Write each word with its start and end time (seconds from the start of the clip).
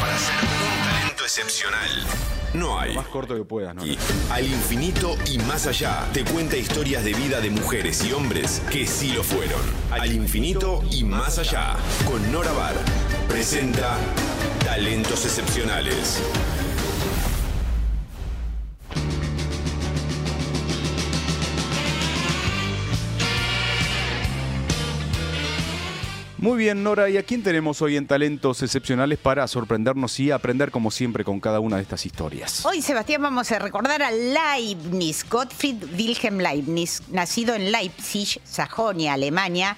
para 0.00 0.18
ser 0.18 0.34
un 0.34 0.84
talento 0.84 1.24
excepcional. 1.24 1.90
No 2.52 2.78
hay. 2.78 2.94
Lo 2.94 3.00
más 3.00 3.08
corto 3.10 3.34
que 3.34 3.44
puedas, 3.44 3.74
¿no? 3.74 3.84
Y 3.84 3.98
al 4.30 4.46
infinito 4.46 5.16
y 5.26 5.38
más 5.38 5.66
allá 5.66 6.06
te 6.12 6.24
cuenta 6.24 6.56
historias 6.56 7.04
de 7.04 7.14
vida 7.14 7.40
de 7.40 7.50
mujeres 7.50 8.04
y 8.04 8.12
hombres 8.12 8.62
que 8.70 8.86
sí 8.86 9.12
lo 9.12 9.24
fueron. 9.24 9.60
Al 9.90 10.12
infinito 10.12 10.82
y 10.90 11.04
más 11.04 11.38
allá 11.38 11.76
con 12.06 12.30
Nora 12.30 12.52
Bar 12.52 12.74
presenta 13.28 13.96
Talentos 14.64 15.24
Excepcionales. 15.24 16.20
Muy 26.44 26.58
bien, 26.58 26.82
Nora, 26.82 27.08
¿y 27.08 27.16
a 27.16 27.22
quién 27.22 27.42
tenemos 27.42 27.80
hoy 27.80 27.96
en 27.96 28.06
Talentos 28.06 28.62
Excepcionales 28.62 29.18
para 29.18 29.48
sorprendernos 29.48 30.20
y 30.20 30.30
aprender 30.30 30.70
como 30.70 30.90
siempre 30.90 31.24
con 31.24 31.40
cada 31.40 31.58
una 31.58 31.76
de 31.76 31.82
estas 31.82 32.04
historias? 32.04 32.66
Hoy, 32.66 32.82
Sebastián, 32.82 33.22
vamos 33.22 33.50
a 33.50 33.58
recordar 33.58 34.02
a 34.02 34.10
Leibniz, 34.10 35.26
Gottfried 35.26 35.82
Wilhelm 35.98 36.40
Leibniz, 36.40 37.00
nacido 37.10 37.54
en 37.54 37.72
Leipzig, 37.72 38.42
Sajonia, 38.44 39.14
Alemania, 39.14 39.74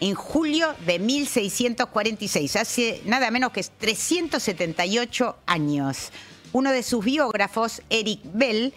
en 0.00 0.14
julio 0.14 0.74
de 0.84 0.98
1646, 0.98 2.56
hace 2.56 3.00
nada 3.06 3.30
menos 3.30 3.52
que 3.52 3.62
378 3.62 5.38
años. 5.46 6.12
Uno 6.52 6.70
de 6.70 6.82
sus 6.82 7.02
biógrafos, 7.02 7.80
Eric 7.88 8.20
Bell, 8.24 8.74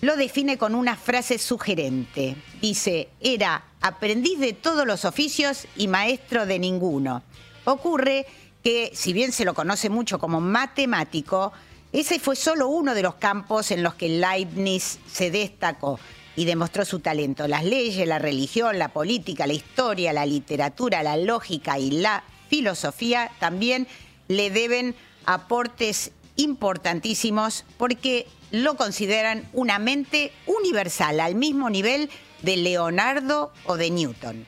lo 0.00 0.16
define 0.16 0.56
con 0.56 0.74
una 0.74 0.96
frase 0.96 1.38
sugerente. 1.38 2.36
Dice, 2.60 3.08
era 3.20 3.64
aprendiz 3.80 4.38
de 4.38 4.52
todos 4.52 4.86
los 4.86 5.04
oficios 5.04 5.66
y 5.76 5.88
maestro 5.88 6.46
de 6.46 6.58
ninguno. 6.58 7.22
Ocurre 7.64 8.26
que, 8.62 8.90
si 8.94 9.12
bien 9.12 9.32
se 9.32 9.44
lo 9.44 9.54
conoce 9.54 9.90
mucho 9.90 10.18
como 10.18 10.40
matemático, 10.40 11.52
ese 11.92 12.18
fue 12.18 12.36
solo 12.36 12.68
uno 12.68 12.94
de 12.94 13.02
los 13.02 13.16
campos 13.16 13.70
en 13.70 13.82
los 13.82 13.94
que 13.94 14.08
Leibniz 14.08 14.98
se 15.10 15.30
destacó 15.30 15.98
y 16.36 16.44
demostró 16.44 16.84
su 16.84 17.00
talento. 17.00 17.48
Las 17.48 17.64
leyes, 17.64 18.06
la 18.06 18.18
religión, 18.18 18.78
la 18.78 18.88
política, 18.88 19.46
la 19.46 19.52
historia, 19.52 20.12
la 20.12 20.24
literatura, 20.24 21.02
la 21.02 21.16
lógica 21.16 21.78
y 21.78 21.90
la 21.90 22.22
filosofía 22.48 23.30
también 23.38 23.86
le 24.28 24.50
deben 24.50 24.94
aportes 25.26 26.12
importantísimos 26.40 27.64
porque 27.76 28.26
lo 28.50 28.76
consideran 28.76 29.48
una 29.52 29.78
mente 29.78 30.32
universal, 30.46 31.20
al 31.20 31.34
mismo 31.34 31.70
nivel 31.70 32.10
de 32.42 32.56
Leonardo 32.56 33.52
o 33.64 33.76
de 33.76 33.90
Newton. 33.90 34.46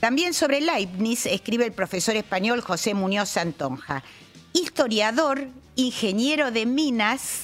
También 0.00 0.34
sobre 0.34 0.60
Leibniz 0.60 1.26
escribe 1.26 1.64
el 1.64 1.72
profesor 1.72 2.16
español 2.16 2.60
José 2.60 2.94
Muñoz 2.94 3.30
Santonja, 3.30 4.02
historiador, 4.52 5.48
ingeniero 5.76 6.50
de 6.50 6.66
minas, 6.66 7.42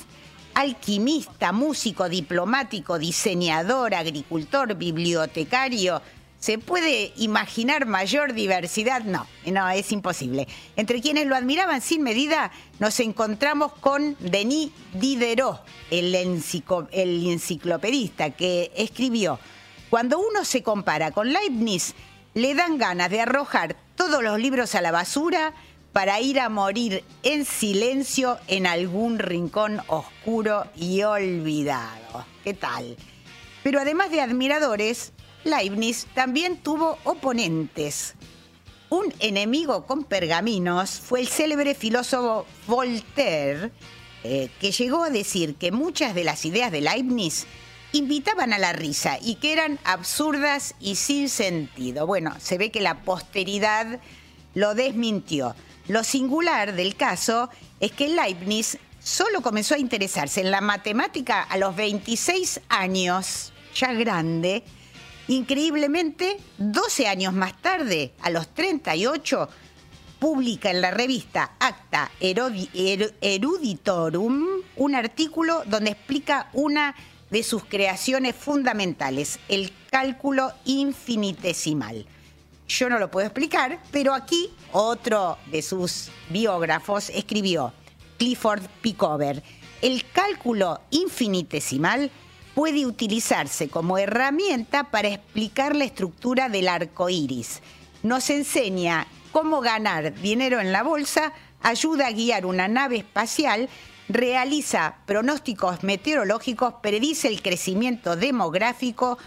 alquimista, 0.55 1.53
músico, 1.53 2.09
diplomático, 2.09 2.99
diseñador, 2.99 3.95
agricultor, 3.95 4.75
bibliotecario, 4.75 6.03
¿Se 6.41 6.57
puede 6.57 7.13
imaginar 7.17 7.87
mayor 7.87 8.33
diversidad? 8.33 9.03
No, 9.03 9.27
no, 9.47 9.69
es 9.71 9.91
imposible. 9.91 10.47
Entre 10.77 11.01
quienes 11.01 11.27
lo 11.27 11.35
admiraban 11.35 11.81
sin 11.81 12.05
medida, 12.05 12.53
nos 12.79 13.01
encontramos 13.01 13.73
con 13.73 14.17
Denis 14.21 14.71
Diderot, 14.95 15.65
el, 15.91 16.15
enciclopedista, 16.15 18.31
que 18.31 18.71
escribió, 18.77 19.41
cuando 19.91 20.21
uno 20.21 20.45
se 20.45 20.63
compara 20.63 21.11
con 21.11 21.33
Leibniz, 21.33 21.95
le 22.35 22.55
dan 22.55 22.79
ganas 22.79 23.11
de 23.11 23.21
arrojar 23.21 23.75
todos 23.97 24.23
los 24.23 24.39
libros 24.39 24.77
a 24.77 24.81
la 24.81 24.93
basura 24.93 25.55
para 25.93 26.21
ir 26.21 26.39
a 26.39 26.49
morir 26.49 27.03
en 27.25 27.45
silencio 27.45 28.39
en 28.47 28.69
algún 28.69 29.19
rincón 29.19 29.81
oscuro 29.89 30.67
y 30.77 31.03
olvidado. 31.03 32.25
¿Qué 32.45 32.55
tal? 32.55 32.97
Pero 33.65 33.81
además 33.81 34.13
de 34.13 34.21
admiradores, 34.21 35.13
Leibniz 35.45 36.07
también 36.15 36.59
tuvo 36.59 36.99
oponentes. 37.05 38.15
Un 38.91 39.13
enemigo 39.19 39.87
con 39.87 40.05
pergaminos 40.05 40.91
fue 40.91 41.21
el 41.21 41.29
célebre 41.29 41.75
filósofo 41.75 42.47
Voltaire, 42.67 43.71
eh, 44.25 44.51
que 44.61 44.73
llegó 44.73 45.05
a 45.05 45.11
decir 45.11 45.57
que 45.57 45.73
muchas 45.73 46.15
de 46.15 46.25
las 46.25 46.45
ideas 46.45 46.73
de 46.73 46.81
Leibniz 46.81 47.47
invitaban 47.93 48.53
a 48.53 48.59
la 48.59 48.73
risa 48.73 49.19
y 49.21 49.37
que 49.37 49.53
eran 49.53 49.79
absurdas 49.85 50.75
y 50.81 50.97
sin 50.97 51.29
sentido. 51.29 52.07
Bueno, 52.07 52.35
se 52.39 52.59
ve 52.59 52.71
que 52.71 52.81
la 52.81 53.03
posteridad 53.03 54.01
lo 54.55 54.75
desmintió. 54.75 55.55
Lo 55.87 56.05
singular 56.05 56.75
del 56.75 56.97
caso 56.97 57.49
es 57.81 57.93
que 57.93 58.09
Leibniz 58.09 58.79
solo 58.99 59.41
comenzó 59.41 59.75
a 59.75 59.79
interesarse 59.79 60.41
en 60.41 60.51
la 60.51 60.61
matemática 60.61 61.43
a 61.43 61.57
los 61.57 61.77
26 61.77 62.61
años, 62.69 63.53
ya 63.75 63.93
grande, 63.93 64.65
Increíblemente, 65.29 66.39
12 66.57 67.07
años 67.07 67.35
más 67.35 67.61
tarde, 67.61 68.15
a 68.23 68.31
los 68.31 68.49
38, 68.55 69.49
publica 70.19 70.71
en 70.71 70.81
la 70.81 70.91
revista 70.91 71.53
Acta 71.61 72.11
Eruditorum 73.21 74.47
un 74.77 74.95
artículo 74.95 75.63
donde 75.67 75.91
explica 75.91 76.49
una 76.55 76.95
de 77.29 77.43
sus 77.43 77.65
creaciones 77.65 78.35
fundamentales, 78.35 79.39
el 79.49 79.71
cálculo 79.91 80.51
infinitesimal. 80.65 82.07
Yo 82.67 82.89
no 82.89 82.99
lo 82.99 83.11
puedo 83.11 83.27
explicar, 83.27 83.83
pero 83.91 84.15
aquí 84.15 84.49
otro 84.73 85.37
de 85.51 85.61
sus 85.61 86.11
biógrafos 86.31 87.11
escribió, 87.11 87.75
Clifford 88.17 88.63
Pickover, 88.81 89.43
el 89.83 90.11
cálculo 90.11 90.81
infinitesimal 90.91 92.11
puede 92.59 92.87
utilizarse 92.87 93.69
como 93.69 93.99
herramienta 93.99 94.91
para 94.91 95.07
explicar 95.07 95.77
la 95.77 95.85
estructura 95.85 96.49
del 96.49 96.67
arco 96.67 97.09
iris. 97.09 97.63
Nos 98.03 98.31
enseña 98.31 99.07
cómo 99.31 99.61
ganar 99.61 100.13
dinero 100.21 100.59
en 100.59 100.73
la 100.73 100.83
bolsa, 100.83 101.33
ayuda 101.63 102.09
a 102.09 102.11
guiar 102.11 102.47
una 102.47 102.67
nave 102.67 102.97
espacial, 102.97 103.69
realiza 104.09 104.97
pronósticos 105.07 105.85
meteorológicos, 105.85 106.75
predice 106.83 107.29
el 107.29 107.43
crecimiento 107.43 108.17
demográfico, 108.17 109.19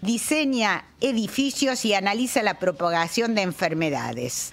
diseña 0.00 0.84
edificios 1.00 1.84
y 1.84 1.94
analiza 1.94 2.42
la 2.42 2.58
propagación 2.58 3.36
de 3.36 3.42
enfermedades. 3.42 4.50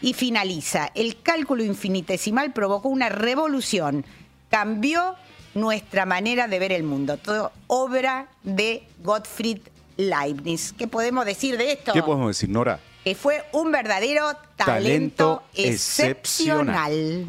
Y 0.00 0.12
finaliza, 0.12 0.92
el 0.94 1.20
cálculo 1.22 1.64
infinitesimal 1.64 2.52
provocó 2.52 2.88
una 2.88 3.08
revolución, 3.08 4.06
cambió 4.50 5.16
nuestra 5.54 6.04
manera 6.04 6.48
de 6.48 6.58
ver 6.58 6.72
el 6.72 6.82
mundo. 6.82 7.16
Todo 7.16 7.52
obra 7.66 8.28
de 8.42 8.86
Gottfried 9.02 9.60
Leibniz. 9.96 10.74
¿Qué 10.76 10.86
podemos 10.86 11.24
decir 11.24 11.56
de 11.56 11.72
esto? 11.72 11.92
¿Qué 11.92 12.02
podemos 12.02 12.28
decir, 12.28 12.48
Nora? 12.48 12.78
Que 13.04 13.14
fue 13.14 13.44
un 13.52 13.72
verdadero 13.72 14.36
talento, 14.56 15.42
excepcional. 15.54 17.26